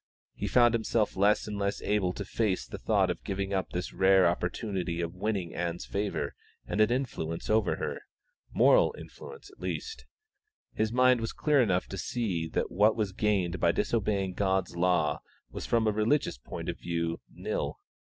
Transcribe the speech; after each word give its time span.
He 0.33 0.47
found 0.47 0.73
himself 0.73 1.15
less 1.15 1.47
and 1.47 1.59
less 1.59 1.79
able 1.83 2.11
to 2.13 2.25
face 2.25 2.65
the 2.65 2.79
thought 2.79 3.11
of 3.11 3.23
giving 3.23 3.53
up 3.53 3.69
this 3.69 3.93
rare 3.93 4.25
opportunity 4.27 4.99
of 4.99 5.13
winning 5.13 5.53
Ann's 5.53 5.85
favour 5.85 6.33
and 6.65 6.81
an 6.81 6.89
influence 6.89 7.51
over 7.51 7.75
her 7.75 8.01
moral 8.51 8.95
influence 8.97 9.51
at 9.51 9.59
least; 9.61 10.07
his 10.73 10.91
mind 10.91 11.21
was 11.21 11.33
clear 11.33 11.61
enough 11.61 11.85
to 11.85 11.99
see 11.99 12.47
that 12.47 12.71
what 12.71 12.95
was 12.95 13.11
gained 13.11 13.59
by 13.59 13.71
disobeying 13.71 14.33
God's 14.33 14.75
law 14.75 15.19
was 15.51 15.67
from 15.67 15.85
a 15.85 15.91
religious 15.91 16.39
point 16.39 16.67
of 16.67 16.79
view 16.79 17.19
nil. 17.31 17.77